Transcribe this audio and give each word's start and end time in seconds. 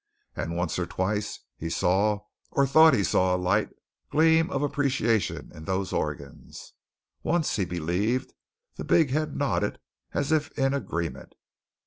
And 0.35 0.55
once, 0.57 0.77
twice, 0.77 1.41
he 1.57 1.69
saw 1.69 2.21
or 2.49 2.65
thought 2.65 2.95
he 2.95 3.03
saw 3.03 3.35
a 3.35 3.37
light 3.37 3.69
gleam 4.09 4.49
of 4.49 4.63
appreciation 4.63 5.51
in 5.53 5.65
those 5.65 5.93
organs; 5.93 6.73
once, 7.21 7.55
he 7.55 7.65
believed, 7.65 8.33
the 8.77 8.83
big 8.83 9.11
head 9.11 9.35
nodded 9.35 9.77
as 10.11 10.31
if 10.31 10.49
in 10.57 10.73
agreement. 10.73 11.35